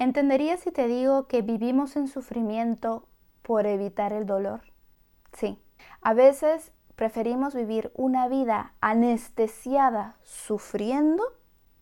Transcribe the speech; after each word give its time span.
¿Entenderías 0.00 0.60
si 0.60 0.70
te 0.70 0.88
digo 0.88 1.26
que 1.26 1.42
vivimos 1.42 1.94
en 1.94 2.08
sufrimiento 2.08 3.06
por 3.42 3.66
evitar 3.66 4.14
el 4.14 4.24
dolor? 4.24 4.62
Sí. 5.34 5.58
A 6.00 6.14
veces 6.14 6.72
preferimos 6.96 7.54
vivir 7.54 7.92
una 7.94 8.26
vida 8.26 8.72
anestesiada 8.80 10.16
sufriendo 10.22 11.22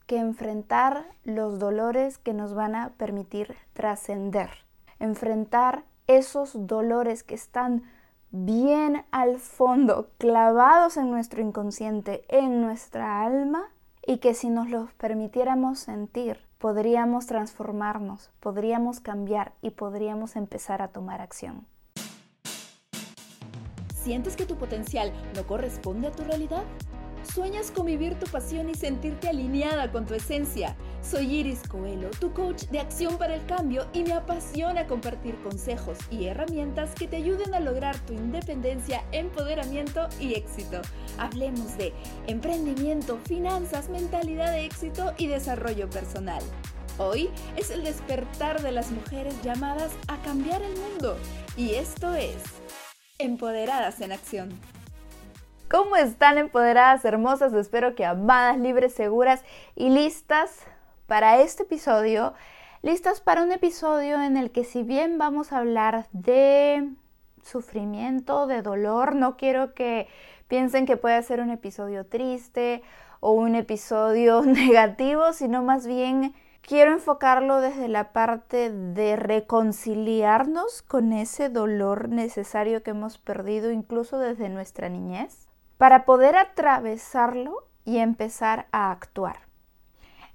que 0.09 0.19
enfrentar 0.19 1.07
los 1.23 1.61
dolores 1.61 2.19
que 2.19 2.35
nos 2.35 2.55
van 2.55 2.75
a 2.75 2.89
permitir 2.95 3.55
trascender. 3.73 4.51
Enfrentar 4.99 5.85
esos 6.09 6.67
dolores 6.67 7.23
que 7.23 7.37
están 7.37 7.85
bien 8.33 9.05
al 9.13 9.39
fondo, 9.39 10.11
clavados 10.19 10.97
en 10.97 11.13
nuestro 11.13 11.41
inconsciente, 11.41 12.25
en 12.27 12.63
nuestra 12.63 13.23
alma, 13.23 13.69
y 14.05 14.19
que 14.19 14.35
si 14.35 14.51
nos 14.51 14.69
los 14.69 14.93
permitiéramos 14.95 15.79
sentir, 15.79 16.48
podríamos 16.59 17.27
transformarnos, 17.27 18.31
podríamos 18.41 19.01
cambiar 19.01 19.53
y 19.63 19.71
podríamos 19.71 20.37
empezar 20.37 20.83
a 20.83 20.89
tomar 20.89 21.21
acción. 21.21 21.67
¿Sientes 23.95 24.37
que 24.37 24.47
tu 24.47 24.57
potencial 24.57 25.13
no 25.37 25.47
corresponde 25.47 26.09
a 26.09 26.13
tu 26.13 26.25
realidad? 26.25 26.65
¿Sueñas 27.23 27.71
con 27.71 27.87
vivir 27.87 28.19
tu 28.19 28.27
pasión 28.27 28.69
y 28.71 28.75
sentirte 28.75 29.29
alineada 29.29 29.93
con 29.93 30.07
tu 30.07 30.15
esencia? 30.15 30.77
Soy 31.11 31.37
Iris 31.37 31.67
Coelho, 31.67 32.11
tu 32.21 32.35
coach 32.35 32.65
de 32.65 32.81
acción 32.81 33.17
para 33.17 33.35
el 33.35 33.47
cambio 33.47 33.87
y 33.95 34.03
me 34.03 34.13
apasiona 34.13 34.87
compartir 34.87 35.41
consejos 35.43 35.97
y 36.11 36.27
herramientas 36.27 36.95
que 36.95 37.09
te 37.09 37.17
ayuden 37.17 37.55
a 37.55 37.61
lograr 37.61 37.97
tu 38.01 38.13
independencia, 38.13 39.03
empoderamiento 39.11 40.07
y 40.21 40.35
éxito. 40.35 40.83
Hablemos 41.17 41.79
de 41.79 41.95
emprendimiento, 42.27 43.17
finanzas, 43.25 43.89
mentalidad 43.89 44.53
de 44.53 44.67
éxito 44.67 45.15
y 45.17 45.29
desarrollo 45.29 45.89
personal. 45.89 46.43
Hoy 46.99 47.31
es 47.57 47.71
el 47.71 47.85
despertar 47.85 48.61
de 48.61 48.73
las 48.73 48.91
mujeres 48.91 49.35
llamadas 49.43 49.93
a 50.09 50.19
cambiar 50.19 50.61
el 50.61 50.77
mundo 50.77 51.17
y 51.57 51.77
esto 51.77 52.13
es 52.13 52.37
Empoderadas 53.19 54.03
en 54.03 54.13
Acción. 54.13 54.61
¿Cómo 55.71 55.97
están 55.97 56.37
empoderadas, 56.37 57.03
hermosas? 57.07 57.55
Espero 57.55 57.95
que 57.95 58.05
amadas, 58.05 58.59
libres, 58.59 58.93
seguras 58.93 59.43
y 59.75 59.89
listas 59.89 60.67
para 61.09 61.41
este 61.41 61.65
episodio. 61.65 62.35
Listas 62.83 63.21
para 63.21 63.43
un 63.43 63.51
episodio 63.51 64.23
en 64.23 64.37
el 64.37 64.53
que 64.53 64.63
si 64.63 64.85
bien 64.85 65.19
vamos 65.19 65.53
a 65.53 65.59
hablar 65.59 66.07
de 66.13 66.91
sufrimiento, 67.43 68.47
de 68.47 68.61
dolor, 68.61 69.17
no 69.17 69.37
quiero 69.37 69.75
que 69.75 70.07
piensen 70.49 70.85
que 70.85 70.99
puede 70.99 71.21
ser 71.23 71.41
un 71.41 71.51
episodio 71.51 72.07
triste 72.07 72.83
o 73.21 73.33
un 73.33 73.55
episodio 73.55 74.43
negativo, 74.45 75.33
sino 75.33 75.63
más 75.63 75.87
bien 75.87 76.35
quiero 76.61 76.93
enfocarlo 76.93 77.63
desde 77.63 77.89
la 77.89 78.13
parte 78.13 78.71
de 78.71 79.17
reconciliarnos 79.17 80.83
con 80.83 81.15
ese 81.15 81.49
dolor 81.49 82.11
necesario 82.11 82.83
que 82.83 82.91
hemos 82.91 83.17
perdido 83.17 83.73
incluso 83.73 84.19
desde 84.19 84.51
nuestra 84.51 84.91
niñez, 84.91 85.49
para 85.79 86.05
poder 86.05 86.37
atravesarlo 86.37 87.67
y 87.87 87.97
empezar 87.97 88.67
a 88.73 88.91
actuar. 88.91 89.48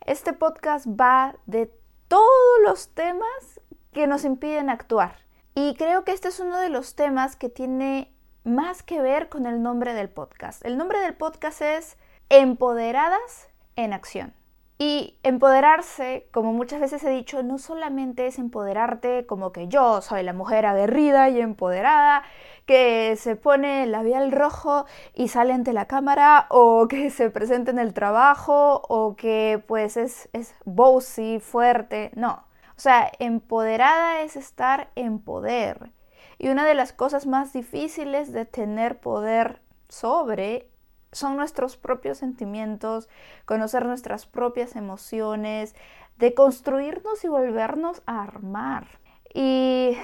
Este 0.06 0.34
podcast 0.34 0.86
va 0.86 1.38
de 1.46 1.72
todos 2.09 2.59
los 2.66 2.94
temas 2.94 3.62
que 3.94 4.06
nos 4.06 4.26
impiden 4.26 4.70
actuar. 4.70 5.16
Y 5.56 5.76
creo 5.76 6.04
que 6.04 6.12
este 6.12 6.28
es 6.28 6.42
uno 6.42 6.58
de 6.60 6.68
los 6.68 6.95
temas 6.95 7.38
que 7.38 7.48
tiene 7.48 8.14
más 8.44 8.84
que 8.84 9.00
ver 9.00 9.30
con 9.30 9.45
el 9.45 9.64
nombre 9.64 9.94
del 9.94 10.10
podcast. 10.10 10.66
El 10.66 10.78
nombre 10.78 11.00
del 11.00 11.16
podcast 11.16 11.62
es 11.62 11.98
Empoderadas 12.28 13.48
en 13.78 13.94
Acción. 13.94 14.34
Y 14.80 15.20
empoderarse, 15.24 16.28
como 16.32 16.52
muchas 16.52 16.82
veces 16.82 17.04
he 17.04 17.10
dicho, 17.10 17.44
no 17.44 17.58
solamente 17.58 18.28
es 18.28 18.40
empoderarte 18.40 19.26
como 19.26 19.52
que 19.52 19.68
yo 19.68 20.02
soy 20.02 20.24
la 20.24 20.34
mujer 20.34 20.66
aguerrida 20.66 21.30
y 21.30 21.40
empoderada, 21.40 22.24
que 22.66 23.16
se 23.18 23.36
pone 23.36 23.84
el 23.84 23.92
labial 23.92 24.32
rojo 24.32 24.86
y 25.14 25.28
sale 25.28 25.54
ante 25.54 25.73
la 25.73 25.86
cámara, 25.86 26.48
o 26.50 26.88
que 26.88 27.10
se 27.12 27.30
presenta 27.30 27.72
en 27.72 27.80
el 27.80 27.94
trabajo, 27.94 28.82
o 28.89 29.16
que 29.16 29.64
pues 29.67 29.95
es, 29.98 30.30
es 30.33 30.56
bossy, 30.66 31.39
fuerte. 31.39 32.12
No. 32.16 32.45
O 32.76 32.80
sea, 32.80 33.12
empoderada 33.20 34.22
es 34.22 34.36
estar 34.36 34.89
en 34.95 35.20
poder. 35.20 35.92
Y 36.39 36.50
una 36.50 36.66
de 36.66 36.73
las 36.73 36.94
cosas 36.94 37.28
más 37.28 37.54
difíciles 37.54 38.33
de 38.33 38.45
tener 38.45 39.00
poder 39.00 39.62
sobre 39.88 40.73
son 41.14 41.38
nuestros 41.38 41.78
propios 41.78 42.18
sentimientos, 42.18 43.08
conocer 43.46 43.86
nuestras 43.86 44.26
propias 44.26 44.76
emociones, 44.76 45.76
de 46.18 46.34
construirnos 46.34 47.24
y 47.24 47.28
volvernos 47.28 48.02
a 48.06 48.22
armar. 48.24 48.88
Y 49.34 49.98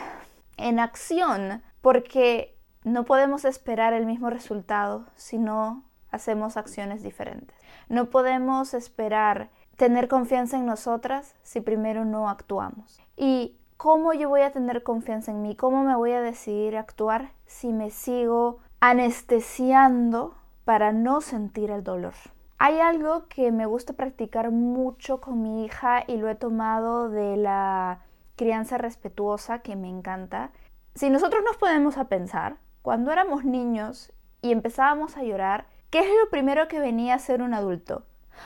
en 0.57 0.79
acción, 0.79 1.61
porque 1.81 2.55
no 2.83 3.05
podemos 3.05 3.45
esperar 3.45 3.93
el 3.93 4.05
mismo 4.05 4.29
resultado 4.29 5.05
si 5.15 5.37
no 5.37 5.83
hacemos 6.11 6.57
acciones 6.57 7.03
diferentes. 7.03 7.55
No 7.87 8.09
podemos 8.09 8.73
esperar 8.73 9.49
tener 9.75 10.07
confianza 10.07 10.57
en 10.57 10.65
nosotras 10.65 11.35
si 11.41 11.61
primero 11.61 12.05
no 12.05 12.29
actuamos. 12.29 13.01
Y 13.15 13.57
¿cómo 13.77 14.13
yo 14.13 14.29
voy 14.29 14.41
a 14.41 14.51
tener 14.51 14.83
confianza 14.83 15.31
en 15.31 15.41
mí? 15.41 15.55
¿Cómo 15.55 15.83
me 15.83 15.95
voy 15.95 16.11
a 16.11 16.21
decidir 16.21 16.75
a 16.75 16.81
actuar 16.81 17.31
si 17.45 17.71
me 17.71 17.91
sigo 17.91 18.59
anestesiando 18.79 20.35
para 20.69 20.91
no 20.91 21.19
sentir 21.19 21.71
el 21.71 21.83
dolor. 21.83 22.13
Hay 22.59 22.79
algo 22.79 23.27
que 23.27 23.51
me 23.51 23.65
gusta 23.65 23.93
practicar 23.93 24.51
mucho 24.51 25.19
con 25.19 25.41
mi 25.41 25.65
hija 25.65 26.03
y 26.05 26.17
lo 26.17 26.29
he 26.29 26.35
tomado 26.35 27.09
de 27.09 27.37
la 27.37 28.01
crianza 28.35 28.77
respetuosa 28.77 29.63
que 29.63 29.75
me 29.75 29.89
encanta. 29.89 30.51
Si 30.93 31.09
nosotros 31.09 31.41
nos 31.43 31.57
podemos 31.57 31.97
a 31.97 32.07
pensar, 32.07 32.57
cuando 32.83 33.11
éramos 33.11 33.45
niños 33.45 34.13
y 34.43 34.51
empezábamos 34.51 35.17
a 35.17 35.23
llorar, 35.23 35.65
¿qué 35.89 36.01
es 36.01 36.09
lo 36.23 36.29
primero 36.29 36.67
que 36.67 36.79
venía 36.79 37.15
a 37.15 37.19
ser 37.19 37.41
un 37.41 37.55
adulto? 37.55 38.03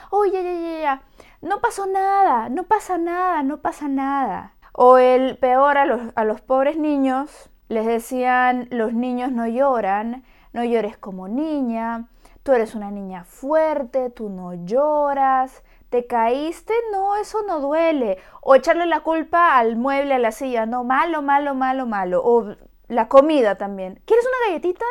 Oye, 0.09 0.41
ya, 0.41 0.53
ya, 0.53 0.79
ya, 0.79 1.01
no 1.41 1.59
pasó 1.59 1.88
nada, 1.88 2.47
no 2.47 2.63
pasa 2.63 2.97
nada, 2.97 3.44
no 3.44 3.57
pasa 3.57 3.89
nada. 3.89 4.53
O 4.72 4.97
el 4.97 5.38
peor 5.39 5.78
a 5.78 6.23
los 6.23 6.39
pobres 6.39 6.78
niños, 6.78 7.50
les 7.67 7.85
decían, 7.85 8.69
los 8.72 8.94
niños 8.94 9.33
no 9.33 9.45
lloran, 9.45 10.23
no 10.53 10.63
llores 10.63 10.97
como 10.97 11.27
niña, 11.27 12.07
tú 12.43 12.53
eres 12.53 12.75
una 12.75 12.91
niña 12.91 13.23
fuerte, 13.23 14.09
tú 14.09 14.29
no 14.29 14.53
lloras, 14.53 15.63
te 15.89 16.07
caíste, 16.07 16.73
no, 16.91 17.15
eso 17.17 17.43
no 17.43 17.59
duele. 17.59 18.17
O 18.41 18.55
echarle 18.55 18.85
la 18.85 19.01
culpa 19.01 19.57
al 19.57 19.75
mueble, 19.75 20.15
a 20.15 20.19
la 20.19 20.31
silla, 20.31 20.65
no, 20.65 20.83
malo, 20.83 21.21
malo, 21.21 21.55
malo, 21.55 21.85
malo. 21.85 22.21
O 22.23 22.55
la 22.87 23.07
comida 23.07 23.57
también. 23.57 24.01
¿Quieres 24.05 24.25
una 24.25 24.47
galletita? 24.47 24.85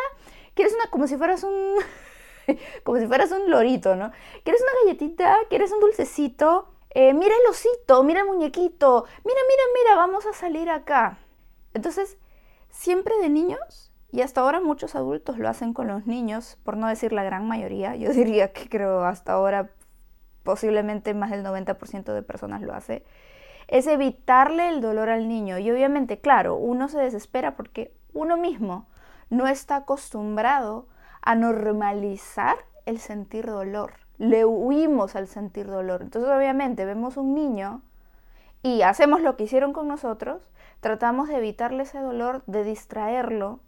¿Quieres 0.55 0.75
una, 0.75 0.87
como 0.91 1.07
si 1.07 1.17
fueras 1.17 1.45
un, 1.45 1.77
como 2.85 2.99
si 2.99 3.07
fueras 3.07 3.31
un 3.33 3.51
lorito, 3.51 3.97
¿no? 3.97 4.11
¿Quieres 4.45 4.63
una 4.63 4.73
galletita? 4.85 5.39
¿Quieres 5.49 5.73
un 5.73 5.81
dulcecito? 5.81 6.69
Eh, 6.91 7.15
mira 7.15 7.35
el 7.35 7.51
osito, 7.51 8.03
mira 8.03 8.21
el 8.21 8.27
muñequito, 8.27 9.07
mira, 9.25 9.41
mira, 9.49 9.63
mira, 9.75 9.97
vamos 9.97 10.27
a 10.27 10.35
salir 10.35 10.69
acá. 10.69 11.19
Entonces, 11.73 12.19
siempre 12.69 13.17
de 13.19 13.31
niños 13.31 13.92
y 14.13 14.21
hasta 14.21 14.43
ahora 14.43 14.61
muchos 14.61 14.95
adultos 14.95 15.39
lo 15.39 15.49
hacen 15.49 15.73
con 15.73 15.89
los 15.89 16.07
niños, 16.07 16.59
por 16.65 16.77
no 16.77 16.87
decir 16.87 17.15
la 17.15 17.25
gran 17.25 17.49
mayoría. 17.49 17.97
Yo 17.97 18.11
diría 18.11 18.53
que 18.53 18.69
creo 18.69 19.05
hasta 19.05 19.33
ahora 19.33 19.71
posiblemente 20.43 21.15
más 21.15 21.31
del 21.31 21.45
90% 21.45 22.13
de 22.13 22.23
personas 22.23 22.61
lo 22.61 22.75
hace. 22.75 23.05
Es 23.69 23.87
evitarle 23.87 24.69
el 24.69 24.83
dolor 24.83 25.09
al 25.09 25.29
niño. 25.29 25.59
Y 25.59 25.71
obviamente, 25.71 26.21
claro, 26.21 26.57
uno 26.57 26.89
se 26.89 26.99
desespera 26.99 27.57
porque 27.57 27.95
uno 28.13 28.37
mismo 28.37 28.87
no 29.31 29.47
está 29.47 29.77
acostumbrado 29.77 30.89
a 31.23 31.35
normalizar 31.35 32.57
el 32.85 32.99
sentir 32.99 33.47
dolor. 33.47 33.95
Le 34.19 34.45
huimos 34.45 35.17
al 35.17 35.27
sentir 35.27 35.69
dolor. 35.69 36.03
Entonces, 36.03 36.31
obviamente, 36.31 36.85
vemos 36.85 37.17
un 37.17 37.35
niño 37.35 37.81
y 38.63 38.83
hacemos 38.83 39.23
lo 39.23 39.37
que 39.37 39.45
hicieron 39.45 39.73
con 39.73 39.89
nosotros, 39.89 40.51
tratamos 40.81 41.29
de 41.29 41.39
evitarle 41.39 41.83
ese 41.83 41.99
dolor, 41.99 42.43
de 42.47 42.63
distraerlo, 42.63 43.61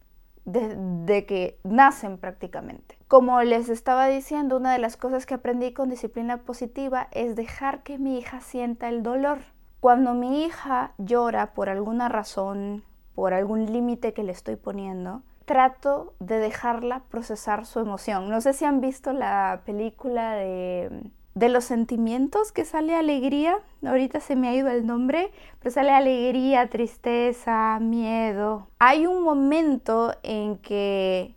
desde 0.45 1.27
que 1.27 1.59
nacen 1.65 2.19
prácticamente. 2.19 2.99
Como 3.09 3.41
les 3.43 3.69
estaba 3.69 4.07
diciendo, 4.07 4.57
una 4.57 4.73
de 4.73 4.79
las 4.79 4.97
cosas 4.97 5.27
que 5.27 5.35
aprendí 5.35 5.73
con 5.73 5.89
disciplina 5.89 6.39
positiva 6.39 7.09
es 7.13 7.37
dejar 7.37 7.83
que 7.83 7.99
mi 7.99 8.19
hija 8.19 8.41
sienta 8.41 8.89
el 8.89 9.03
dolor. 9.03 9.39
Cuando 9.81 10.15
mi 10.15 10.45
hija 10.45 10.93
llora 10.99 11.53
por 11.55 11.69
alguna 11.69 12.09
razón, 12.09 12.85
por 13.15 13.35
algún 13.35 13.73
límite 13.73 14.13
que 14.13 14.25
le 14.25 14.33
estoy 14.33 14.57
poniendo, 14.57 15.23
trato 15.45 16.15
de 16.21 16.39
dejarla 16.39 17.03
procesar 17.11 17.67
su 17.67 17.81
emoción. 17.81 18.29
No 18.29 18.41
sé 18.41 18.53
si 18.53 18.65
han 18.65 18.81
visto 18.81 19.13
la 19.13 19.63
película 19.65 20.35
de 20.35 21.03
de 21.35 21.49
los 21.49 21.65
sentimientos 21.65 22.53
que 22.53 22.65
sale 22.65 22.95
alegría, 22.95 23.59
ahorita 23.85 24.21
se 24.21 24.37
me 24.37 24.49
ha 24.49 24.55
ido 24.55 24.69
el 24.69 24.87
nombre, 24.87 25.33
pero 25.59 25.73
sale 25.73 25.91
alegría, 25.91 26.69
tristeza, 26.69 27.79
miedo. 27.81 28.69
Hay 28.79 29.07
un 29.07 29.23
momento 29.23 30.15
en 30.23 30.59
que 30.59 31.35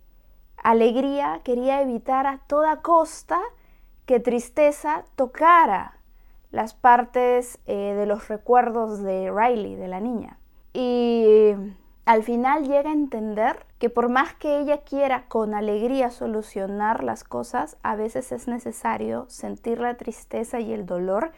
alegría 0.58 1.42
quería 1.44 1.82
evitar 1.82 2.28
a 2.28 2.40
toda 2.48 2.82
costa 2.82 3.40
que 4.06 4.20
tristeza 4.20 5.04
tocara 5.16 5.98
las 6.52 6.74
partes 6.74 7.60
eh, 7.66 7.94
de 7.94 8.06
los 8.06 8.28
recuerdos 8.28 9.02
de 9.02 9.32
Riley, 9.32 9.76
de 9.76 9.88
la 9.88 10.00
niña. 10.00 10.38
Y 10.74 11.54
al 12.08 12.24
final 12.24 12.66
llega 12.66 12.90
a 12.90 12.94
entender 12.94 13.66
que 13.80 13.90
por 13.90 14.08
más 14.08 14.34
que 14.34 14.60
ella 14.60 14.78
quiera 14.78 15.26
con 15.28 15.54
alegría 15.54 16.10
solucionar 16.10 17.04
las 17.04 17.26
cosas, 17.26 17.76
a 17.84 17.98
veces 17.98 18.32
es 18.32 18.48
necesario 18.48 19.26
sentir 19.28 19.82
la 19.82 19.98
tristeza 19.98 20.62
y 20.62 20.72
el 20.72 20.86
dolor 20.86 21.34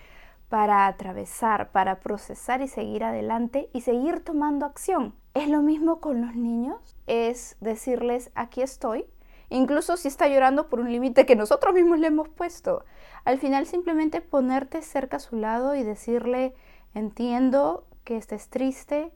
para 0.48 0.86
atravesar, 0.86 1.72
para 1.72 2.00
procesar 2.00 2.62
y 2.62 2.68
seguir 2.68 3.04
adelante 3.04 3.72
y 3.74 3.82
seguir 3.82 4.24
tomando 4.24 4.68
acción. 4.68 5.16
Es 5.34 5.50
lo 5.50 5.64
mismo 5.64 6.00
con 6.02 6.22
los 6.22 6.36
niños, 6.36 6.96
es 7.08 7.58
decirles, 7.62 8.30
aquí 8.36 8.62
estoy, 8.62 9.06
incluso 9.50 9.98
si 9.98 10.08
está 10.08 10.28
llorando 10.28 10.70
por 10.70 10.82
un 10.82 10.92
límite 10.92 11.26
que 11.26 11.36
nosotros 11.36 11.74
mismos 11.74 11.98
le 11.98 12.08
hemos 12.08 12.30
puesto. 12.30 12.86
Al 13.26 13.40
final 13.40 13.66
simplemente 13.66 14.22
ponerte 14.22 14.84
cerca 14.84 15.18
a 15.18 15.20
su 15.20 15.36
lado 15.36 15.74
y 15.74 15.82
decirle, 15.82 16.54
entiendo 16.94 17.86
que 18.04 18.18
estés 18.18 18.50
triste, 18.50 19.12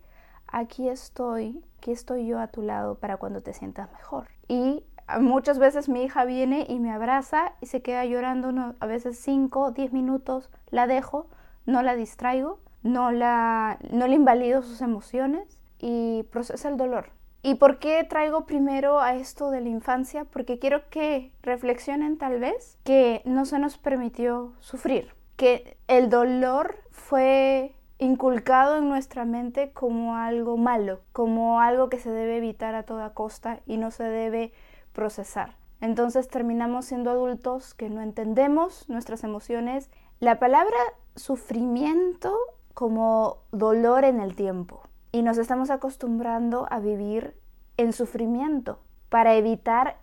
aquí 0.54 0.88
estoy, 0.88 1.62
aquí 1.80 1.92
estoy 1.92 2.26
yo 2.26 2.40
a 2.40 2.48
tu 2.48 2.62
lado 2.62 2.96
para 2.96 3.18
cuando 3.18 3.42
te 3.42 3.54
sientas 3.54 3.92
mejor. 3.92 4.28
Y 4.48 4.86
muchas 5.20 5.60
veces 5.60 5.90
mi 5.90 6.04
hija 6.04 6.24
viene 6.24 6.66
y 6.70 6.80
me 6.80 6.92
abraza 6.92 7.54
y 7.60 7.66
se 7.66 7.82
queda 7.82 8.06
llorando 8.06 8.76
a 8.80 8.86
veces 8.86 9.20
5 9.20 9.60
o 9.60 9.72
10 9.72 9.92
minutos, 9.92 10.50
la 10.70 10.88
dejo, 10.88 11.28
no 11.66 11.82
la 11.82 11.96
distraigo, 11.96 12.60
no, 12.84 13.12
la, 13.12 13.80
no 13.92 14.08
le 14.08 14.16
invalido 14.16 14.62
sus 14.62 14.82
emociones 14.82 15.60
y 15.80 16.24
procesa 16.32 16.70
el 16.70 16.78
dolor. 16.78 17.10
¿Y 17.42 17.56
por 17.56 17.80
qué 17.80 18.06
traigo 18.06 18.46
primero 18.46 19.02
a 19.02 19.16
esto 19.16 19.52
de 19.52 19.60
la 19.60 19.68
infancia? 19.68 20.24
Porque 20.24 20.60
quiero 20.60 20.88
que 20.90 21.34
reflexionen 21.42 22.18
tal 22.18 22.40
vez 22.40 22.78
que 22.86 23.22
no 23.26 23.44
se 23.46 23.60
nos 23.60 23.78
permitió 23.78 24.54
sufrir, 24.60 25.14
que 25.36 25.76
el 25.90 26.10
dolor 26.10 26.78
fue 26.92 27.76
inculcado 28.00 28.78
en 28.78 28.90
nuestra 28.90 29.26
mente 29.26 29.72
como 29.72 30.16
algo 30.16 30.58
malo, 30.58 31.02
como 31.12 31.60
algo 31.60 31.90
que 31.90 32.00
se 32.00 32.12
debe 32.12 32.38
evitar 32.38 32.76
a 32.76 32.84
toda 32.84 33.14
costa 33.14 33.60
y 33.66 33.78
no 33.78 33.92
se 33.92 34.04
debe 34.04 34.54
procesar. 34.94 35.56
Entonces 35.82 36.28
terminamos 36.28 36.86
siendo 36.86 37.12
adultos 37.12 37.74
que 37.74 37.90
no 37.90 38.02
entendemos 38.02 38.88
nuestras 38.90 39.24
emociones. 39.24 39.90
La 40.20 40.40
palabra 40.40 40.78
sufrimiento 41.16 42.34
como 42.74 43.44
dolor 43.52 44.06
en 44.06 44.20
el 44.20 44.36
tiempo. 44.36 44.82
Y 45.12 45.22
nos 45.22 45.38
estamos 45.38 45.70
acostumbrando 45.70 46.68
a 46.72 46.80
vivir 46.80 47.36
en 47.78 47.94
sufrimiento 47.94 48.80
para 49.10 49.36
evitar 49.36 49.98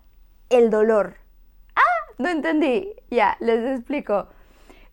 el 0.49 0.69
dolor. 0.69 1.15
Ah, 1.75 2.13
no 2.17 2.29
entendí. 2.29 2.93
Ya, 3.09 3.35
les 3.39 3.77
explico. 3.77 4.27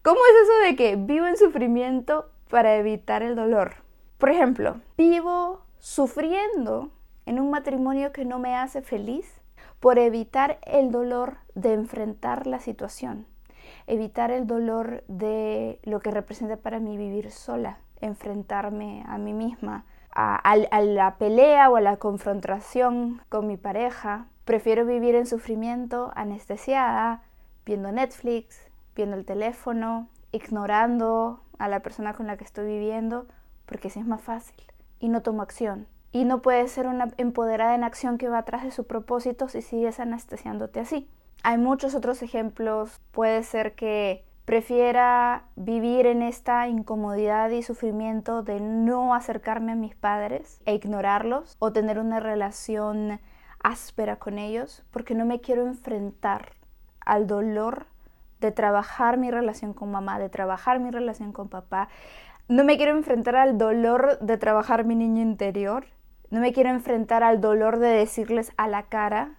¿Cómo 0.03 0.19
es 0.19 0.43
eso 0.49 0.53
de 0.65 0.77
que 0.77 0.97
vivo 0.97 1.27
en 1.27 1.37
sufrimiento 1.37 2.31
para 2.49 2.77
evitar 2.77 3.23
el 3.23 3.37
dolor? 3.37 3.77
Por 4.19 4.31
ejemplo, 4.31 4.81
vivo 4.97 5.63
sufriendo 5.79 6.91
en 7.27 7.39
un 7.39 7.51
matrimonio 7.51 8.13
que 8.13 8.25
no 8.25 8.39
me 8.39 8.57
hace 8.57 8.83
feliz 8.83 9.41
por 9.81 9.99
evitar 9.99 10.59
el 10.63 10.91
dolor 10.91 11.37
de 11.55 11.73
enfrentar 11.73 12.47
la 12.47 12.59
situación, 12.59 13.27
evitar 13.87 14.31
el 14.31 14.47
dolor 14.47 15.05
de 15.09 15.79
lo 15.85 16.01
que 16.01 16.11
representa 16.11 16.57
para 16.57 16.81
mí 16.81 16.97
vivir 16.97 17.31
sola, 17.31 17.79
enfrentarme 18.01 19.05
a 19.07 19.19
mí 19.19 19.33
misma, 19.33 19.85
a, 20.11 20.57
la 20.83 21.17
pelea 21.17 21.71
o 21.71 21.77
a 21.77 21.81
la 21.81 21.97
confrontación 21.97 23.23
con 23.29 23.47
mi 23.47 23.57
pareja. 23.57 24.27
Prefiero 24.45 24.85
vivir 24.85 25.15
en 25.15 25.27
sufrimiento, 25.27 26.11
anestesiada, 26.17 27.23
viendo 27.65 27.93
Netflix, 27.93 28.69
viendo 28.97 29.17
el 29.17 29.25
teléfono, 29.25 30.09
ignorando 30.33 31.41
a 31.59 31.69
la 31.69 31.81
persona 31.81 32.15
con 32.15 32.27
la 32.27 32.37
que 32.37 32.45
estoy 32.45 32.67
viviendo, 32.67 33.27
porque 33.67 33.89
así 33.89 34.01
es 34.01 34.07
más 34.07 34.23
fácil 34.23 34.57
y 35.01 35.09
no 35.09 35.23
tomo 35.23 35.43
acción 35.43 35.87
y 36.13 36.25
no 36.25 36.41
puedes 36.41 36.71
ser 36.71 36.87
una 36.87 37.09
empoderada 37.17 37.75
en 37.75 37.85
acción 37.85 38.19
que 38.19 38.29
va 38.29 38.39
atrás 38.39 38.65
de 38.65 38.71
su 38.71 38.87
propósito 38.87 39.49
si 39.49 39.63
sigues 39.63 40.01
anestesiándote 40.01 40.81
así. 40.81 41.09
Hay 41.43 41.59
muchos 41.59 41.95
otros 41.95 42.23
ejemplos. 42.23 43.01
Puede 43.13 43.43
ser 43.43 43.75
que 43.75 44.25
prefiera 44.45 45.45
vivir 45.57 46.07
en 46.07 46.23
esta 46.23 46.67
incomodidad 46.69 47.51
y 47.51 47.63
sufrimiento 47.63 48.43
de 48.43 48.61
no 48.61 49.15
acercarme 49.15 49.73
a 49.73 49.77
mis 49.77 49.95
padres 49.95 50.61
e 50.65 50.75
ignorarlos 50.75 51.57
o 51.59 51.73
tener 51.73 51.99
una 51.99 52.21
relación 52.21 53.21
áspera 53.63 54.17
con 54.17 54.39
ellos 54.39 54.85
porque 54.91 55.15
no 55.15 55.27
me 55.27 55.41
quiero 55.41 55.67
enfrentar 55.67 56.53
al 57.01 57.27
dolor 57.27 57.87
de 58.41 58.53
trabajar 58.53 59.19
mi 59.19 59.31
relación 59.31 59.73
con 59.73 59.91
mamá, 59.91 60.19
de 60.19 60.29
trabajar 60.29 60.81
mi 60.81 60.91
relación 60.91 61.33
con 61.33 61.49
papá. 61.49 61.89
No 62.49 62.65
me 62.65 62.77
quiero 62.77 62.93
enfrentar 62.93 63.37
al 63.37 63.59
dolor 63.59 64.19
de 64.21 64.37
trabajar 64.39 64.85
mi 64.85 64.95
niño 64.95 65.23
interior 65.23 65.87
no 66.31 66.41
me 66.41 66.53
quiero 66.53 66.69
enfrentar 66.69 67.23
al 67.23 67.41
dolor 67.41 67.79
de 67.79 67.89
decirles 67.89 68.53
a 68.59 68.69
la 68.69 68.83
cara 68.85 69.37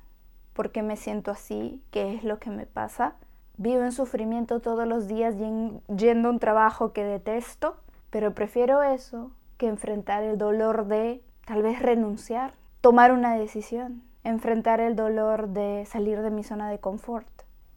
por 0.53 0.71
qué 0.71 0.81
me 0.81 0.97
siento 0.97 1.29
así, 1.29 1.83
qué 1.91 2.15
es 2.15 2.23
lo 2.23 2.39
que 2.39 2.49
me 2.49 2.65
pasa. 2.65 3.13
Vivo 3.57 3.83
en 3.83 3.91
sufrimiento 3.91 4.59
todos 4.59 4.87
los 4.87 5.07
días 5.07 5.35
yendo 5.37 6.29
a 6.29 6.31
un 6.31 6.39
trabajo 6.39 6.91
que 6.91 7.03
detesto, 7.03 7.77
pero 8.09 8.33
prefiero 8.33 8.81
eso 8.81 9.31
que 9.57 9.67
enfrentar 9.67 10.23
el 10.23 10.39
dolor 10.39 10.87
de 10.87 11.23
tal 11.45 11.61
vez 11.61 11.79
renunciar, 11.79 12.53
tomar 12.81 13.11
una 13.11 13.35
decisión, 13.35 14.01
enfrentar 14.23 14.79
el 14.79 14.95
dolor 14.95 15.49
de 15.49 15.85
salir 15.85 16.21
de 16.23 16.31
mi 16.31 16.43
zona 16.43 16.71
de 16.71 16.79
confort. 16.79 17.27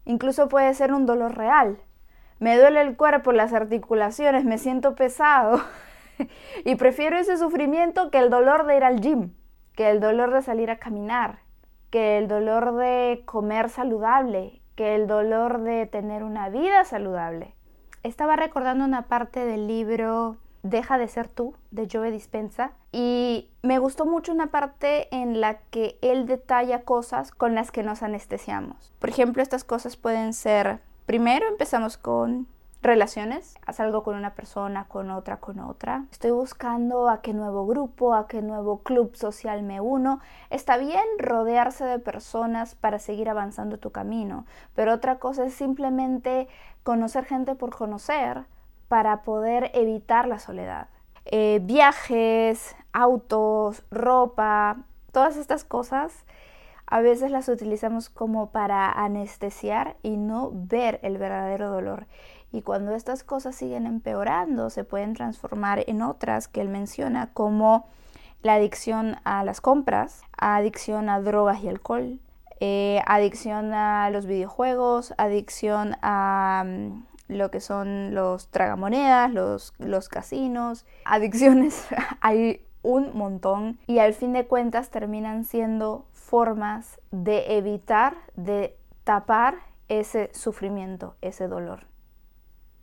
Incluso 0.05 0.49
puede 0.49 0.73
ser 0.73 0.93
un 0.93 1.05
dolor 1.05 1.37
real. 1.37 1.77
Me 2.39 2.57
duele 2.57 2.81
el 2.81 2.97
cuerpo, 2.97 3.31
las 3.31 3.53
articulaciones, 3.53 4.43
me 4.43 4.57
siento 4.57 4.95
pesado. 4.95 5.61
y 6.65 6.75
prefiero 6.75 7.17
ese 7.17 7.37
sufrimiento 7.37 8.11
que 8.11 8.19
el 8.19 8.29
dolor 8.29 8.65
de 8.65 8.77
ir 8.77 8.83
al 8.83 8.99
gym, 8.99 9.33
que 9.75 9.89
el 9.89 9.99
dolor 9.99 10.33
de 10.33 10.41
salir 10.41 10.69
a 10.69 10.79
caminar, 10.79 11.39
que 11.89 12.17
el 12.17 12.27
dolor 12.27 12.75
de 12.75 13.23
comer 13.25 13.69
saludable, 13.69 14.61
que 14.75 14.95
el 14.95 15.07
dolor 15.07 15.61
de 15.61 15.85
tener 15.85 16.23
una 16.23 16.49
vida 16.49 16.83
saludable. 16.83 17.55
Estaba 18.03 18.35
recordando 18.35 18.83
una 18.83 19.03
parte 19.07 19.45
del 19.45 19.67
libro 19.67 20.37
Deja 20.63 20.97
de 20.97 21.07
ser 21.09 21.27
tú 21.27 21.55
de 21.71 21.87
Joe 21.91 22.09
Dispensa 22.09 22.71
y 22.93 23.49
me 23.61 23.79
gustó 23.79 24.05
mucho 24.05 24.31
una 24.31 24.47
parte 24.47 25.13
en 25.13 25.41
la 25.41 25.59
que 25.59 25.99
él 26.01 26.25
detalla 26.25 26.83
cosas 26.83 27.31
con 27.31 27.53
las 27.53 27.69
que 27.71 27.83
nos 27.83 28.01
anestesiamos. 28.01 28.93
Por 28.99 29.09
ejemplo, 29.09 29.43
estas 29.43 29.65
cosas 29.65 29.97
pueden 29.97 30.33
ser, 30.33 30.79
primero 31.05 31.47
empezamos 31.49 31.97
con 31.97 32.47
relaciones, 32.83 33.55
haz 33.65 33.79
algo 33.79 34.03
con 34.03 34.15
una 34.15 34.35
persona, 34.35 34.85
con 34.87 35.09
otra, 35.09 35.39
con 35.39 35.59
otra. 35.59 36.05
Estoy 36.11 36.31
buscando 36.31 37.09
a 37.09 37.21
qué 37.21 37.33
nuevo 37.33 37.65
grupo, 37.65 38.13
a 38.13 38.27
qué 38.27 38.41
nuevo 38.41 38.83
club 38.83 39.15
social 39.15 39.63
me 39.63 39.81
uno. 39.81 40.19
Está 40.49 40.77
bien 40.77 41.03
rodearse 41.17 41.85
de 41.85 41.99
personas 41.99 42.75
para 42.75 42.99
seguir 42.99 43.29
avanzando 43.29 43.79
tu 43.79 43.91
camino, 43.91 44.45
pero 44.75 44.93
otra 44.93 45.17
cosa 45.17 45.45
es 45.45 45.53
simplemente 45.53 46.47
conocer 46.83 47.25
gente 47.25 47.55
por 47.55 47.75
conocer 47.75 48.45
para 48.93 49.23
poder 49.23 49.71
evitar 49.73 50.27
la 50.27 50.37
soledad. 50.37 50.87
Eh, 51.25 51.61
viajes, 51.63 52.75
autos, 52.91 53.83
ropa, 53.89 54.83
todas 55.11 55.35
estas 55.35 55.63
cosas 55.63 56.13
a 56.85 57.01
veces 57.01 57.31
las 57.31 57.49
utilizamos 57.49 58.11
como 58.11 58.51
para 58.51 58.91
anestesiar 58.91 59.95
y 60.03 60.15
no 60.15 60.51
ver 60.53 60.99
el 61.01 61.17
verdadero 61.17 61.71
dolor. 61.71 62.05
Y 62.51 62.61
cuando 62.61 62.93
estas 62.93 63.23
cosas 63.23 63.55
siguen 63.55 63.87
empeorando, 63.87 64.69
se 64.69 64.83
pueden 64.83 65.15
transformar 65.15 65.83
en 65.87 66.03
otras 66.03 66.47
que 66.47 66.61
él 66.61 66.69
menciona, 66.69 67.33
como 67.33 67.87
la 68.43 68.53
adicción 68.53 69.15
a 69.23 69.43
las 69.43 69.59
compras, 69.59 70.21
adicción 70.37 71.09
a 71.09 71.19
drogas 71.19 71.63
y 71.63 71.67
alcohol, 71.67 72.19
eh, 72.59 73.01
adicción 73.07 73.73
a 73.73 74.11
los 74.11 74.27
videojuegos, 74.27 75.15
adicción 75.17 75.95
a 76.03 76.63
mm, 76.63 77.12
lo 77.27 77.51
que 77.51 77.59
son 77.59 78.13
los 78.13 78.49
tragamonedas, 78.49 79.31
los, 79.31 79.73
los 79.79 80.09
casinos, 80.09 80.85
adicciones, 81.05 81.87
hay 82.21 82.65
un 82.81 83.15
montón 83.15 83.79
y 83.87 83.99
al 83.99 84.13
fin 84.13 84.33
de 84.33 84.45
cuentas 84.45 84.89
terminan 84.89 85.45
siendo 85.45 86.05
formas 86.11 86.99
de 87.11 87.57
evitar, 87.57 88.17
de 88.35 88.77
tapar 89.03 89.55
ese 89.87 90.29
sufrimiento, 90.33 91.15
ese 91.21 91.47
dolor. 91.47 91.87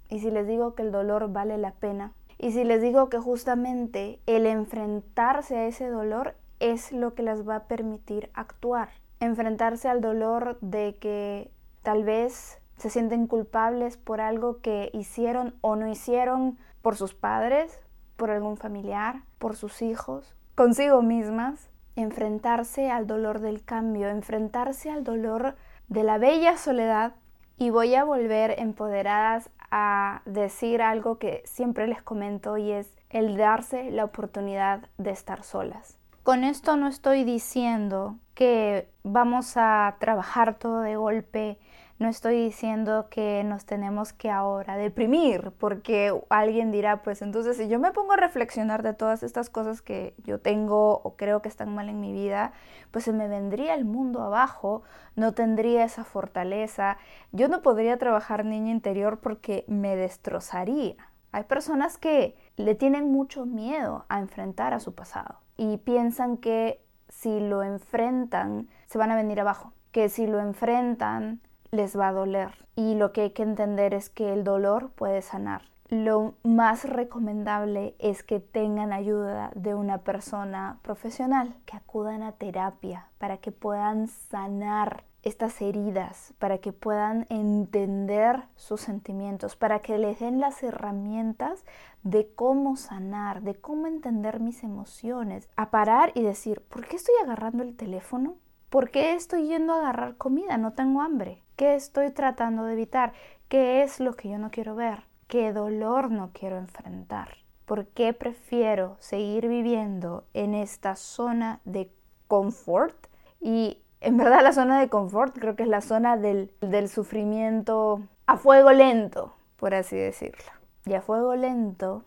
Y 0.08 0.20
si 0.20 0.30
les 0.30 0.46
digo 0.46 0.74
que 0.74 0.82
el 0.82 0.92
dolor 0.92 1.32
vale 1.32 1.58
la 1.58 1.72
pena, 1.72 2.12
y 2.38 2.52
si 2.52 2.64
les 2.64 2.80
digo 2.80 3.10
que 3.10 3.18
justamente 3.18 4.20
el 4.26 4.46
enfrentarse 4.46 5.56
a 5.56 5.66
ese 5.66 5.88
dolor 5.88 6.36
es 6.58 6.90
lo 6.90 7.14
que 7.14 7.22
les 7.22 7.46
va 7.46 7.56
a 7.56 7.64
permitir 7.64 8.30
actuar, 8.34 8.88
enfrentarse 9.20 9.88
al 9.88 10.00
dolor 10.00 10.58
de 10.60 10.96
que 10.98 11.50
tal 11.82 12.04
vez 12.04 12.59
se 12.80 12.88
sienten 12.88 13.26
culpables 13.26 13.98
por 13.98 14.22
algo 14.22 14.60
que 14.62 14.90
hicieron 14.94 15.54
o 15.60 15.76
no 15.76 15.86
hicieron 15.86 16.56
por 16.80 16.96
sus 16.96 17.12
padres, 17.12 17.78
por 18.16 18.30
algún 18.30 18.56
familiar, 18.56 19.22
por 19.38 19.54
sus 19.54 19.82
hijos, 19.82 20.34
consigo 20.54 21.02
mismas, 21.02 21.68
enfrentarse 21.94 22.90
al 22.90 23.06
dolor 23.06 23.40
del 23.40 23.62
cambio, 23.62 24.08
enfrentarse 24.08 24.90
al 24.90 25.04
dolor 25.04 25.56
de 25.88 26.04
la 26.04 26.16
bella 26.16 26.56
soledad 26.56 27.12
y 27.58 27.68
voy 27.68 27.94
a 27.96 28.04
volver 28.04 28.54
empoderadas 28.58 29.50
a 29.70 30.22
decir 30.24 30.80
algo 30.80 31.18
que 31.18 31.42
siempre 31.44 31.86
les 31.86 32.00
comento 32.00 32.56
y 32.56 32.70
es 32.70 32.96
el 33.10 33.36
darse 33.36 33.90
la 33.90 34.04
oportunidad 34.04 34.88
de 34.96 35.10
estar 35.10 35.42
solas. 35.44 35.98
Con 36.22 36.44
esto 36.44 36.76
no 36.76 36.88
estoy 36.88 37.24
diciendo 37.24 38.16
que 38.34 38.88
vamos 39.02 39.56
a 39.56 39.96
trabajar 39.98 40.54
todo 40.54 40.80
de 40.80 40.96
golpe, 40.96 41.58
no 42.00 42.08
estoy 42.08 42.42
diciendo 42.42 43.08
que 43.10 43.44
nos 43.44 43.66
tenemos 43.66 44.14
que 44.14 44.30
ahora 44.30 44.78
deprimir, 44.78 45.52
porque 45.58 46.18
alguien 46.30 46.72
dirá, 46.72 47.02
pues 47.02 47.20
entonces 47.20 47.58
si 47.58 47.68
yo 47.68 47.78
me 47.78 47.92
pongo 47.92 48.14
a 48.14 48.16
reflexionar 48.16 48.82
de 48.82 48.94
todas 48.94 49.22
estas 49.22 49.50
cosas 49.50 49.82
que 49.82 50.14
yo 50.24 50.40
tengo 50.40 51.02
o 51.02 51.14
creo 51.16 51.42
que 51.42 51.50
están 51.50 51.74
mal 51.74 51.90
en 51.90 52.00
mi 52.00 52.10
vida, 52.14 52.52
pues 52.90 53.04
se 53.04 53.12
me 53.12 53.28
vendría 53.28 53.74
el 53.74 53.84
mundo 53.84 54.22
abajo, 54.22 54.82
no 55.14 55.34
tendría 55.34 55.84
esa 55.84 56.04
fortaleza, 56.04 56.96
yo 57.32 57.48
no 57.48 57.60
podría 57.60 57.98
trabajar 57.98 58.46
niña 58.46 58.70
interior 58.70 59.20
porque 59.20 59.66
me 59.68 59.94
destrozaría. 59.94 60.96
Hay 61.32 61.44
personas 61.44 61.98
que 61.98 62.34
le 62.56 62.74
tienen 62.74 63.12
mucho 63.12 63.44
miedo 63.44 64.06
a 64.08 64.20
enfrentar 64.20 64.72
a 64.72 64.80
su 64.80 64.94
pasado 64.94 65.40
y 65.58 65.76
piensan 65.76 66.38
que 66.38 66.82
si 67.10 67.40
lo 67.40 67.62
enfrentan 67.62 68.68
se 68.86 68.96
van 68.96 69.10
a 69.10 69.16
venir 69.16 69.38
abajo, 69.38 69.74
que 69.92 70.08
si 70.08 70.26
lo 70.26 70.40
enfrentan 70.40 71.42
les 71.70 71.98
va 71.98 72.08
a 72.08 72.12
doler. 72.12 72.52
Y 72.76 72.94
lo 72.94 73.12
que 73.12 73.22
hay 73.22 73.30
que 73.30 73.42
entender 73.42 73.94
es 73.94 74.10
que 74.10 74.32
el 74.32 74.44
dolor 74.44 74.90
puede 74.90 75.22
sanar. 75.22 75.62
Lo 75.88 76.34
más 76.44 76.84
recomendable 76.84 77.96
es 77.98 78.22
que 78.22 78.38
tengan 78.38 78.92
ayuda 78.92 79.50
de 79.56 79.74
una 79.74 79.98
persona 79.98 80.78
profesional, 80.82 81.56
que 81.66 81.76
acudan 81.76 82.22
a 82.22 82.32
terapia 82.32 83.08
para 83.18 83.38
que 83.38 83.50
puedan 83.50 84.06
sanar 84.06 85.02
estas 85.22 85.60
heridas, 85.60 86.32
para 86.38 86.58
que 86.58 86.72
puedan 86.72 87.26
entender 87.28 88.44
sus 88.56 88.80
sentimientos, 88.80 89.56
para 89.56 89.80
que 89.80 89.98
les 89.98 90.20
den 90.20 90.40
las 90.40 90.62
herramientas 90.62 91.64
de 92.02 92.32
cómo 92.34 92.76
sanar, 92.76 93.42
de 93.42 93.54
cómo 93.54 93.86
entender 93.86 94.40
mis 94.40 94.62
emociones, 94.62 95.48
a 95.56 95.70
parar 95.70 96.12
y 96.14 96.22
decir, 96.22 96.62
¿por 96.62 96.86
qué 96.86 96.96
estoy 96.96 97.16
agarrando 97.22 97.62
el 97.62 97.76
teléfono? 97.76 98.36
¿Por 98.70 98.92
qué 98.92 99.14
estoy 99.14 99.48
yendo 99.48 99.72
a 99.72 99.78
agarrar 99.78 100.16
comida? 100.16 100.56
No 100.56 100.74
tengo 100.74 101.00
hambre. 101.00 101.42
¿Qué 101.56 101.74
estoy 101.74 102.12
tratando 102.12 102.62
de 102.62 102.74
evitar? 102.74 103.12
¿Qué 103.48 103.82
es 103.82 103.98
lo 103.98 104.14
que 104.14 104.28
yo 104.28 104.38
no 104.38 104.52
quiero 104.52 104.76
ver? 104.76 105.02
¿Qué 105.26 105.52
dolor 105.52 106.12
no 106.12 106.30
quiero 106.32 106.56
enfrentar? 106.56 107.38
¿Por 107.66 107.88
qué 107.88 108.12
prefiero 108.12 108.96
seguir 109.00 109.48
viviendo 109.48 110.22
en 110.34 110.54
esta 110.54 110.94
zona 110.94 111.60
de 111.64 111.90
confort? 112.28 113.08
Y 113.40 113.82
en 114.00 114.16
verdad 114.16 114.44
la 114.44 114.52
zona 114.52 114.78
de 114.78 114.88
confort 114.88 115.36
creo 115.36 115.56
que 115.56 115.64
es 115.64 115.68
la 115.68 115.80
zona 115.80 116.16
del, 116.16 116.52
del 116.60 116.88
sufrimiento 116.88 118.00
a 118.26 118.36
fuego 118.36 118.70
lento, 118.70 119.34
por 119.56 119.74
así 119.74 119.96
decirlo. 119.96 120.52
Y 120.86 120.94
a 120.94 121.02
fuego 121.02 121.34
lento 121.34 122.04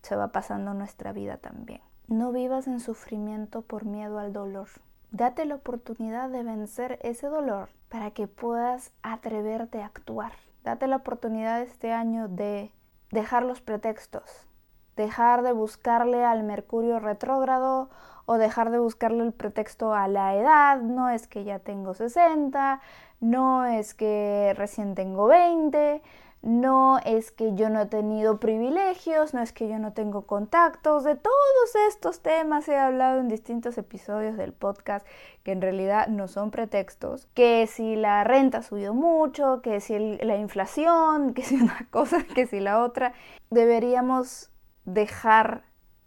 se 0.00 0.16
va 0.16 0.28
pasando 0.28 0.72
nuestra 0.72 1.12
vida 1.12 1.36
también. 1.36 1.82
No 2.08 2.32
vivas 2.32 2.68
en 2.68 2.80
sufrimiento 2.80 3.60
por 3.60 3.84
miedo 3.84 4.18
al 4.18 4.32
dolor. 4.32 4.68
Date 5.10 5.44
la 5.44 5.54
oportunidad 5.54 6.28
de 6.28 6.42
vencer 6.42 6.98
ese 7.02 7.28
dolor 7.28 7.68
para 7.88 8.10
que 8.10 8.26
puedas 8.26 8.92
atreverte 9.02 9.82
a 9.82 9.86
actuar. 9.86 10.32
Date 10.64 10.88
la 10.88 10.96
oportunidad 10.96 11.62
este 11.62 11.92
año 11.92 12.28
de 12.28 12.72
dejar 13.12 13.44
los 13.44 13.60
pretextos, 13.60 14.48
dejar 14.96 15.42
de 15.42 15.52
buscarle 15.52 16.24
al 16.24 16.42
Mercurio 16.42 16.98
retrógrado 16.98 17.88
o 18.26 18.36
dejar 18.36 18.70
de 18.70 18.80
buscarle 18.80 19.22
el 19.22 19.32
pretexto 19.32 19.94
a 19.94 20.08
la 20.08 20.34
edad, 20.34 20.80
no 20.80 21.08
es 21.08 21.28
que 21.28 21.44
ya 21.44 21.60
tengo 21.60 21.94
60, 21.94 22.80
no 23.20 23.64
es 23.64 23.94
que 23.94 24.52
recién 24.56 24.96
tengo 24.96 25.26
20, 25.26 26.02
no 26.46 27.00
es 27.04 27.32
que 27.32 27.56
yo 27.56 27.70
no 27.70 27.80
he 27.80 27.86
tenido 27.86 28.38
privilegios, 28.38 29.34
no 29.34 29.42
es 29.42 29.52
que 29.52 29.68
yo 29.68 29.80
no 29.80 29.92
tengo 29.92 30.28
contactos, 30.28 31.02
de 31.02 31.16
todos 31.16 31.74
estos 31.88 32.20
temas 32.20 32.68
he 32.68 32.78
hablado 32.78 33.18
en 33.18 33.26
distintos 33.26 33.76
episodios 33.78 34.36
del 34.36 34.52
podcast 34.52 35.04
que 35.42 35.50
en 35.50 35.60
realidad 35.60 36.06
no 36.06 36.28
son 36.28 36.52
pretextos, 36.52 37.26
que 37.34 37.66
si 37.66 37.96
la 37.96 38.22
renta 38.22 38.62
subió 38.62 38.94
mucho, 38.94 39.60
que 39.60 39.80
si 39.80 39.98
la 39.98 40.36
inflación, 40.36 41.34
que 41.34 41.42
si 41.42 41.56
una 41.56 41.88
cosa, 41.90 42.22
que 42.22 42.46
si 42.46 42.60
la 42.60 42.80
otra, 42.84 43.12
deberíamos 43.50 44.52
dejar 44.84 45.64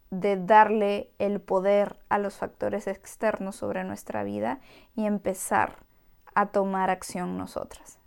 de 0.09 0.37
darle 0.37 1.11
el 1.19 1.41
poder 1.41 1.97
a 2.07 2.17
los 2.17 2.37
factores 2.37 2.87
externos 2.87 3.57
sobre 3.57 3.83
nuestra 3.83 4.23
vida 4.23 4.61
y 4.95 5.05
empezar 5.05 5.83
a 6.33 6.45
tomar 6.45 6.89
acción 6.89 7.37
nosotras 7.37 7.98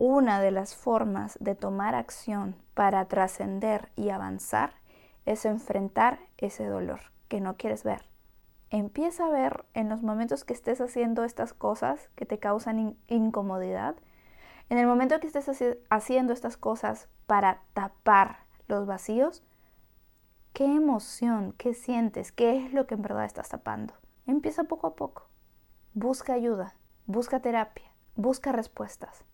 una 0.00 0.40
de 0.40 0.50
las 0.50 0.74
formas 0.74 1.36
de 1.42 1.54
tomar 1.54 1.94
acción 1.94 2.56
para 2.72 3.04
trascender 3.04 3.90
y 3.96 4.08
avanzar 4.08 4.72
es 5.26 5.44
enfrentar 5.44 6.20
ese 6.38 6.64
dolor 6.64 7.00
que 7.28 7.42
no 7.42 7.58
quieres 7.58 7.84
ver. 7.84 8.06
Empieza 8.70 9.26
a 9.26 9.30
ver 9.30 9.66
en 9.74 9.90
los 9.90 10.00
momentos 10.00 10.42
que 10.42 10.54
estés 10.54 10.80
haciendo 10.80 11.22
estas 11.22 11.52
cosas 11.52 12.08
que 12.16 12.24
te 12.24 12.38
causan 12.38 12.96
incomodidad, 13.08 13.94
en 14.70 14.78
el 14.78 14.86
momento 14.86 15.20
que 15.20 15.26
estés 15.26 15.50
haciendo 15.90 16.32
estas 16.32 16.56
cosas 16.56 17.10
para 17.26 17.60
tapar 17.74 18.46
los 18.68 18.86
vacíos, 18.86 19.42
¿qué 20.54 20.64
emoción, 20.64 21.52
qué 21.58 21.74
sientes, 21.74 22.32
qué 22.32 22.64
es 22.64 22.72
lo 22.72 22.86
que 22.86 22.94
en 22.94 23.02
verdad 23.02 23.26
estás 23.26 23.50
tapando? 23.50 23.92
Empieza 24.26 24.64
poco 24.64 24.86
a 24.86 24.96
poco. 24.96 25.28
Busca 25.92 26.32
ayuda, 26.32 26.74
busca 27.04 27.40
terapia, 27.40 27.92
busca 28.16 28.50
respuestas 28.50 29.26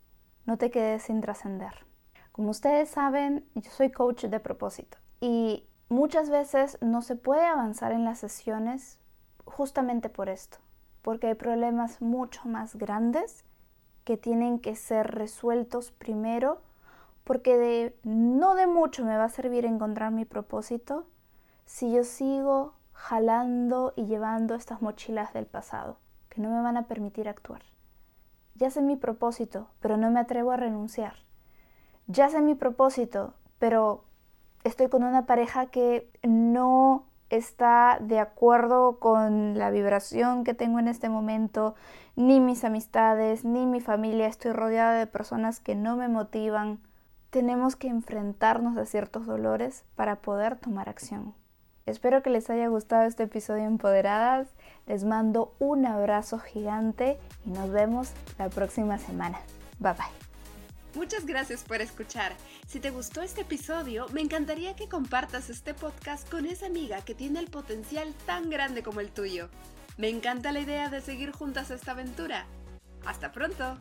no 0.46 0.56
te 0.56 0.70
quedes 0.70 1.02
sin 1.02 1.20
trascender. 1.20 1.84
Como 2.32 2.50
ustedes 2.50 2.88
saben, 2.88 3.44
yo 3.54 3.70
soy 3.70 3.90
coach 3.90 4.24
de 4.24 4.40
propósito 4.40 4.98
y 5.20 5.66
muchas 5.88 6.30
veces 6.30 6.78
no 6.80 7.02
se 7.02 7.16
puede 7.16 7.44
avanzar 7.44 7.92
en 7.92 8.04
las 8.04 8.18
sesiones 8.18 8.98
justamente 9.44 10.08
por 10.08 10.28
esto, 10.28 10.58
porque 11.02 11.28
hay 11.28 11.34
problemas 11.34 12.00
mucho 12.00 12.42
más 12.48 12.76
grandes 12.76 13.44
que 14.04 14.16
tienen 14.16 14.60
que 14.60 14.76
ser 14.76 15.14
resueltos 15.14 15.90
primero, 15.90 16.60
porque 17.24 17.56
de, 17.56 17.96
no 18.04 18.54
de 18.54 18.66
mucho 18.66 19.04
me 19.04 19.16
va 19.16 19.24
a 19.24 19.28
servir 19.28 19.64
encontrar 19.64 20.12
mi 20.12 20.24
propósito 20.24 21.06
si 21.64 21.92
yo 21.92 22.04
sigo 22.04 22.74
jalando 22.92 23.92
y 23.96 24.06
llevando 24.06 24.54
estas 24.54 24.80
mochilas 24.80 25.32
del 25.32 25.46
pasado, 25.46 25.98
que 26.28 26.40
no 26.40 26.50
me 26.50 26.62
van 26.62 26.76
a 26.76 26.86
permitir 26.86 27.28
actuar. 27.28 27.62
Ya 28.58 28.70
sé 28.70 28.80
mi 28.80 28.96
propósito, 28.96 29.68
pero 29.80 29.98
no 29.98 30.10
me 30.10 30.20
atrevo 30.20 30.50
a 30.50 30.56
renunciar. 30.56 31.16
Ya 32.06 32.30
sé 32.30 32.40
mi 32.40 32.54
propósito, 32.54 33.34
pero 33.58 34.04
estoy 34.64 34.88
con 34.88 35.04
una 35.04 35.26
pareja 35.26 35.66
que 35.66 36.10
no 36.22 37.04
está 37.28 37.98
de 38.00 38.18
acuerdo 38.18 38.98
con 38.98 39.58
la 39.58 39.70
vibración 39.70 40.42
que 40.42 40.54
tengo 40.54 40.78
en 40.78 40.88
este 40.88 41.10
momento, 41.10 41.74
ni 42.14 42.40
mis 42.40 42.64
amistades, 42.64 43.44
ni 43.44 43.66
mi 43.66 43.80
familia. 43.80 44.26
Estoy 44.26 44.52
rodeada 44.52 44.94
de 44.94 45.06
personas 45.06 45.60
que 45.60 45.74
no 45.74 45.96
me 45.96 46.08
motivan. 46.08 46.80
Tenemos 47.28 47.76
que 47.76 47.88
enfrentarnos 47.88 48.78
a 48.78 48.86
ciertos 48.86 49.26
dolores 49.26 49.84
para 49.96 50.16
poder 50.22 50.56
tomar 50.56 50.88
acción. 50.88 51.34
Espero 51.86 52.20
que 52.22 52.30
les 52.30 52.50
haya 52.50 52.66
gustado 52.66 53.06
este 53.06 53.22
episodio 53.22 53.64
Empoderadas. 53.64 54.48
Les 54.86 55.04
mando 55.04 55.54
un 55.60 55.86
abrazo 55.86 56.38
gigante 56.40 57.16
y 57.44 57.50
nos 57.50 57.70
vemos 57.70 58.10
la 58.38 58.48
próxima 58.48 58.98
semana. 58.98 59.38
Bye 59.78 59.92
bye. 59.92 60.26
Muchas 60.96 61.26
gracias 61.26 61.62
por 61.62 61.80
escuchar. 61.80 62.32
Si 62.66 62.80
te 62.80 62.90
gustó 62.90 63.22
este 63.22 63.42
episodio, 63.42 64.06
me 64.12 64.20
encantaría 64.20 64.74
que 64.74 64.88
compartas 64.88 65.48
este 65.48 65.74
podcast 65.74 66.28
con 66.28 66.46
esa 66.46 66.66
amiga 66.66 67.02
que 67.02 67.14
tiene 67.14 67.38
el 67.38 67.50
potencial 67.50 68.14
tan 68.24 68.50
grande 68.50 68.82
como 68.82 69.00
el 69.00 69.10
tuyo. 69.10 69.48
Me 69.96 70.08
encanta 70.08 70.52
la 70.52 70.60
idea 70.60 70.88
de 70.88 71.00
seguir 71.00 71.30
juntas 71.32 71.70
esta 71.70 71.92
aventura. 71.92 72.46
Hasta 73.04 73.30
pronto. 73.30 73.76